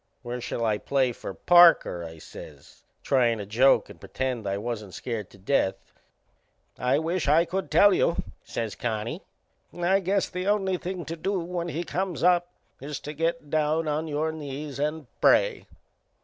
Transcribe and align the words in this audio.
"Where 0.23 0.41
shall 0.41 0.65
I 0.65 0.79
play 0.79 1.11
for 1.11 1.31
Parker?" 1.31 2.03
I 2.03 2.17
says, 2.17 2.81
tryin' 3.03 3.37
to 3.37 3.45
joke 3.45 3.87
and 3.87 3.99
pretend 3.99 4.47
I 4.47 4.57
wasn't 4.57 4.95
scared 4.95 5.29
to 5.29 5.37
death. 5.37 5.75
"I 6.79 6.97
wisht 6.97 7.27
I 7.29 7.45
could 7.45 7.69
tell 7.69 7.93
you," 7.93 8.15
says 8.43 8.73
Connie. 8.73 9.21
"I 9.71 9.99
guess 9.99 10.27
the 10.27 10.47
only 10.47 10.77
thing 10.77 11.05
to 11.05 11.15
do 11.15 11.39
when 11.39 11.67
he 11.67 11.83
comes 11.83 12.23
up 12.23 12.47
is 12.79 12.99
to 13.01 13.13
get 13.13 13.51
down 13.51 13.87
on 13.87 14.07
your 14.07 14.31
knees 14.31 14.79
and 14.79 15.05
pray." 15.21 15.67